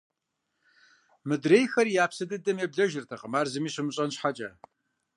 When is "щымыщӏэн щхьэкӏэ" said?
3.73-4.49